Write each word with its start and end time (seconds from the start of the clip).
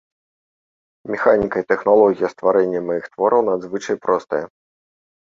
Механіка 1.15 1.55
і 1.63 1.67
тэхналогія 1.71 2.27
стварэння 2.33 2.81
маіх 2.87 3.05
твораў 3.13 3.41
надзвычай 3.51 3.95
простая. 4.07 4.41